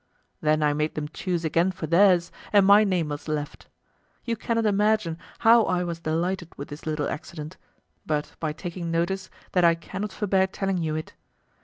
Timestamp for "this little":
6.69-7.07